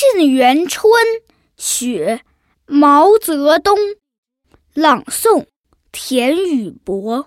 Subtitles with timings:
[0.00, 0.92] 沁园春·
[1.56, 2.22] 雪》
[2.72, 3.76] 毛泽东
[4.72, 5.46] 朗诵：
[5.90, 7.26] 田雨博。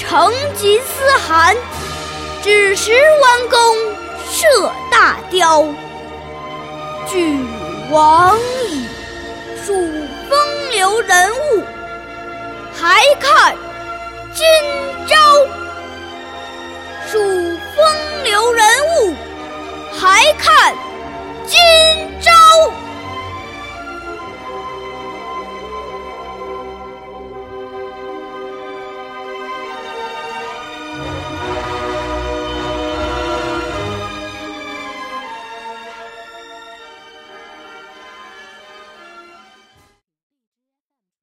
[0.00, 1.54] 成吉思汗，
[2.42, 3.76] 只识弯弓
[4.30, 5.62] 射大雕。
[7.06, 7.38] 俱
[7.90, 8.34] 往
[8.66, 8.88] 矣，
[9.62, 9.74] 数
[10.26, 11.62] 风流人物，
[12.72, 13.54] 还看
[14.34, 14.89] 今。